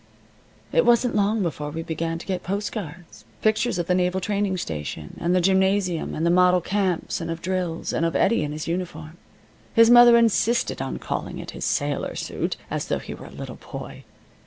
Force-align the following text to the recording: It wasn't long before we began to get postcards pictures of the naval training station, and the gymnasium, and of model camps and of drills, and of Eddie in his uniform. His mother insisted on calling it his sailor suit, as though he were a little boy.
It 0.73 0.83
wasn't 0.83 1.15
long 1.15 1.43
before 1.43 1.69
we 1.69 1.83
began 1.83 2.17
to 2.17 2.25
get 2.25 2.41
postcards 2.41 3.23
pictures 3.43 3.77
of 3.77 3.85
the 3.85 3.93
naval 3.93 4.19
training 4.19 4.57
station, 4.57 5.15
and 5.21 5.35
the 5.35 5.41
gymnasium, 5.41 6.15
and 6.15 6.25
of 6.25 6.33
model 6.33 6.59
camps 6.59 7.21
and 7.21 7.29
of 7.29 7.39
drills, 7.39 7.93
and 7.93 8.03
of 8.03 8.15
Eddie 8.15 8.41
in 8.41 8.51
his 8.51 8.67
uniform. 8.67 9.17
His 9.75 9.91
mother 9.91 10.17
insisted 10.17 10.81
on 10.81 10.97
calling 10.97 11.37
it 11.37 11.51
his 11.51 11.65
sailor 11.65 12.15
suit, 12.15 12.57
as 12.71 12.87
though 12.87 12.97
he 12.97 13.13
were 13.13 13.27
a 13.27 13.29
little 13.29 13.59
boy. 13.71 14.03